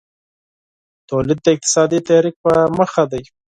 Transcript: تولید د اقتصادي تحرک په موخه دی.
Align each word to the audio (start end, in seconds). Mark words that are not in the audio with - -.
تولید 1.09 1.39
د 1.43 1.47
اقتصادي 1.55 1.99
تحرک 2.07 2.35
په 2.43 2.51
موخه 2.75 3.03
دی. 3.11 3.23